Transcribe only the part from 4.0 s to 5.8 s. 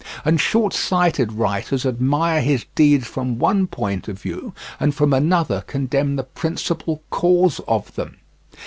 of view and from another